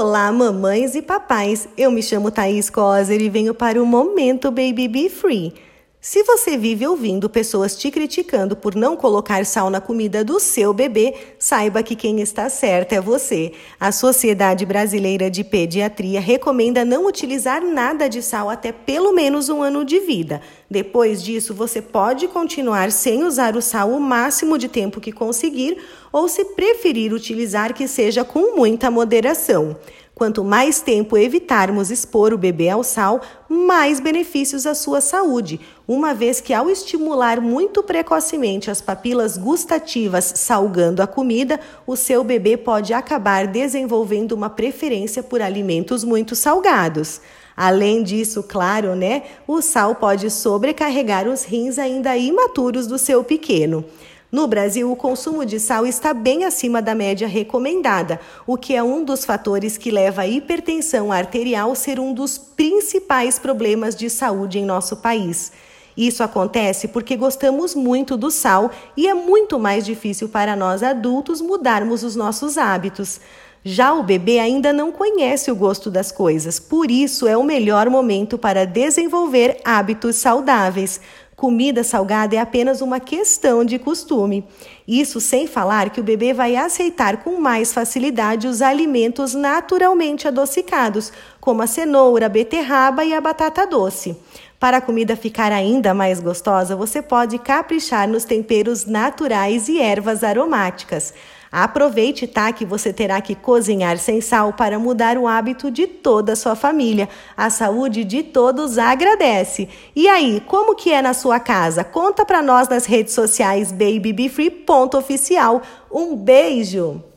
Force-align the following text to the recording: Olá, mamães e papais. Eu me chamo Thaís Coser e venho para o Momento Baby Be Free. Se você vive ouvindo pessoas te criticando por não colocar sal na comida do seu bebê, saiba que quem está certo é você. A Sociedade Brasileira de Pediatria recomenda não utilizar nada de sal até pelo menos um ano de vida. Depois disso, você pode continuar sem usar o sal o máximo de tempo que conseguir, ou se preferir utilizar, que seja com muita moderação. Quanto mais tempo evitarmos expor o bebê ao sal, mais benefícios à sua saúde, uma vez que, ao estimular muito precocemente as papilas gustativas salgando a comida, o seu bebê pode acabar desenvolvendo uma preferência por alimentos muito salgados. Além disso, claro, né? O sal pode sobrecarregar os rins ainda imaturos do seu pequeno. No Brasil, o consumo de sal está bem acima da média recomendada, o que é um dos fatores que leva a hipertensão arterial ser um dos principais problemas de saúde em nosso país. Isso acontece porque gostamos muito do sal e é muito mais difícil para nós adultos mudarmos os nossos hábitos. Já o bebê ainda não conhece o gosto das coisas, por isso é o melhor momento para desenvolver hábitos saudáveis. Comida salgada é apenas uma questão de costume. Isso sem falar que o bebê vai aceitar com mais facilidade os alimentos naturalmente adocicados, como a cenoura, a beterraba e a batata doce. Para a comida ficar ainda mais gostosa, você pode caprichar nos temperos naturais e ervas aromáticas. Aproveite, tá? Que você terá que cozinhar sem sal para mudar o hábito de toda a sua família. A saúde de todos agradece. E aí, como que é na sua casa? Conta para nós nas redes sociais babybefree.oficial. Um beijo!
Olá, 0.00 0.30
mamães 0.30 0.94
e 0.94 1.02
papais. 1.02 1.68
Eu 1.76 1.90
me 1.90 2.04
chamo 2.04 2.30
Thaís 2.30 2.70
Coser 2.70 3.20
e 3.20 3.28
venho 3.28 3.52
para 3.52 3.82
o 3.82 3.84
Momento 3.84 4.48
Baby 4.48 4.86
Be 4.86 5.08
Free. 5.08 5.52
Se 6.00 6.22
você 6.22 6.56
vive 6.56 6.86
ouvindo 6.86 7.28
pessoas 7.28 7.76
te 7.76 7.90
criticando 7.90 8.54
por 8.54 8.76
não 8.76 8.96
colocar 8.96 9.44
sal 9.44 9.68
na 9.68 9.80
comida 9.80 10.22
do 10.22 10.38
seu 10.38 10.72
bebê, 10.72 11.12
saiba 11.40 11.82
que 11.82 11.96
quem 11.96 12.20
está 12.20 12.48
certo 12.48 12.92
é 12.92 13.00
você. 13.00 13.50
A 13.80 13.90
Sociedade 13.90 14.64
Brasileira 14.64 15.28
de 15.28 15.42
Pediatria 15.42 16.20
recomenda 16.20 16.84
não 16.84 17.04
utilizar 17.04 17.60
nada 17.60 18.08
de 18.08 18.22
sal 18.22 18.48
até 18.48 18.70
pelo 18.70 19.12
menos 19.12 19.48
um 19.48 19.60
ano 19.60 19.84
de 19.84 19.98
vida. 19.98 20.40
Depois 20.70 21.20
disso, 21.20 21.52
você 21.52 21.82
pode 21.82 22.28
continuar 22.28 22.92
sem 22.92 23.24
usar 23.24 23.56
o 23.56 23.60
sal 23.60 23.90
o 23.90 24.00
máximo 24.00 24.56
de 24.56 24.68
tempo 24.68 25.00
que 25.00 25.10
conseguir, 25.10 25.78
ou 26.12 26.28
se 26.28 26.44
preferir 26.44 27.12
utilizar, 27.12 27.74
que 27.74 27.88
seja 27.88 28.24
com 28.24 28.54
muita 28.54 28.88
moderação. 28.88 29.76
Quanto 30.18 30.42
mais 30.42 30.80
tempo 30.80 31.16
evitarmos 31.16 31.92
expor 31.92 32.34
o 32.34 32.38
bebê 32.38 32.68
ao 32.68 32.82
sal, 32.82 33.20
mais 33.48 34.00
benefícios 34.00 34.66
à 34.66 34.74
sua 34.74 35.00
saúde, 35.00 35.60
uma 35.86 36.12
vez 36.12 36.40
que, 36.40 36.52
ao 36.52 36.68
estimular 36.68 37.40
muito 37.40 37.84
precocemente 37.84 38.68
as 38.68 38.80
papilas 38.80 39.38
gustativas 39.38 40.32
salgando 40.34 41.00
a 41.00 41.06
comida, 41.06 41.60
o 41.86 41.94
seu 41.94 42.24
bebê 42.24 42.56
pode 42.56 42.92
acabar 42.92 43.46
desenvolvendo 43.46 44.32
uma 44.32 44.50
preferência 44.50 45.22
por 45.22 45.40
alimentos 45.40 46.02
muito 46.02 46.34
salgados. 46.34 47.20
Além 47.56 48.02
disso, 48.02 48.42
claro, 48.42 48.96
né? 48.96 49.22
O 49.46 49.62
sal 49.62 49.94
pode 49.94 50.30
sobrecarregar 50.30 51.28
os 51.28 51.44
rins 51.44 51.78
ainda 51.78 52.16
imaturos 52.16 52.88
do 52.88 52.98
seu 52.98 53.22
pequeno. 53.22 53.84
No 54.30 54.46
Brasil, 54.46 54.92
o 54.92 54.96
consumo 54.96 55.46
de 55.46 55.58
sal 55.58 55.86
está 55.86 56.12
bem 56.12 56.44
acima 56.44 56.82
da 56.82 56.94
média 56.94 57.26
recomendada, 57.26 58.20
o 58.46 58.58
que 58.58 58.74
é 58.74 58.82
um 58.82 59.02
dos 59.02 59.24
fatores 59.24 59.78
que 59.78 59.90
leva 59.90 60.22
a 60.22 60.28
hipertensão 60.28 61.10
arterial 61.10 61.74
ser 61.74 61.98
um 61.98 62.12
dos 62.12 62.36
principais 62.36 63.38
problemas 63.38 63.96
de 63.96 64.10
saúde 64.10 64.58
em 64.58 64.66
nosso 64.66 64.98
país. 64.98 65.50
Isso 65.98 66.22
acontece 66.22 66.86
porque 66.86 67.16
gostamos 67.16 67.74
muito 67.74 68.16
do 68.16 68.30
sal 68.30 68.70
e 68.96 69.08
é 69.08 69.14
muito 69.14 69.58
mais 69.58 69.84
difícil 69.84 70.28
para 70.28 70.54
nós 70.54 70.80
adultos 70.80 71.40
mudarmos 71.40 72.04
os 72.04 72.14
nossos 72.14 72.56
hábitos. 72.56 73.20
Já 73.64 73.92
o 73.92 74.04
bebê 74.04 74.38
ainda 74.38 74.72
não 74.72 74.92
conhece 74.92 75.50
o 75.50 75.56
gosto 75.56 75.90
das 75.90 76.12
coisas, 76.12 76.60
por 76.60 76.88
isso 76.88 77.26
é 77.26 77.36
o 77.36 77.42
melhor 77.42 77.90
momento 77.90 78.38
para 78.38 78.64
desenvolver 78.64 79.60
hábitos 79.64 80.14
saudáveis. 80.14 81.00
Comida 81.34 81.82
salgada 81.82 82.34
é 82.34 82.38
apenas 82.38 82.80
uma 82.80 82.98
questão 83.00 83.64
de 83.64 83.78
costume. 83.78 84.44
Isso 84.86 85.20
sem 85.20 85.46
falar 85.46 85.90
que 85.90 86.00
o 86.00 86.04
bebê 86.04 86.32
vai 86.32 86.54
aceitar 86.56 87.18
com 87.18 87.40
mais 87.40 87.72
facilidade 87.72 88.48
os 88.48 88.62
alimentos 88.62 89.34
naturalmente 89.34 90.26
adocicados, 90.26 91.12
como 91.40 91.62
a 91.62 91.66
cenoura, 91.66 92.26
a 92.26 92.28
beterraba 92.28 93.04
e 93.04 93.12
a 93.12 93.20
batata 93.20 93.66
doce. 93.66 94.16
Para 94.58 94.78
a 94.78 94.80
comida 94.80 95.14
ficar 95.14 95.52
ainda 95.52 95.94
mais 95.94 96.18
gostosa, 96.18 96.74
você 96.74 97.00
pode 97.00 97.38
caprichar 97.38 98.08
nos 98.08 98.24
temperos 98.24 98.86
naturais 98.86 99.68
e 99.68 99.80
ervas 99.80 100.24
aromáticas. 100.24 101.14
Aproveite, 101.50 102.26
tá? 102.26 102.52
Que 102.52 102.66
você 102.66 102.92
terá 102.92 103.20
que 103.20 103.36
cozinhar 103.36 103.98
sem 103.98 104.20
sal 104.20 104.52
para 104.52 104.76
mudar 104.78 105.16
o 105.16 105.28
hábito 105.28 105.70
de 105.70 105.86
toda 105.86 106.32
a 106.32 106.36
sua 106.36 106.56
família. 106.56 107.08
A 107.36 107.48
saúde 107.50 108.02
de 108.04 108.24
todos 108.24 108.78
agradece. 108.78 109.68
E 109.94 110.08
aí, 110.08 110.42
como 110.46 110.74
que 110.74 110.92
é 110.92 111.00
na 111.00 111.14
sua 111.14 111.38
casa? 111.38 111.84
Conta 111.84 112.24
para 112.24 112.42
nós 112.42 112.68
nas 112.68 112.84
redes 112.84 113.14
sociais 113.14 113.70
babybefree.oficial. 113.70 115.62
Um 115.90 116.16
beijo! 116.16 117.07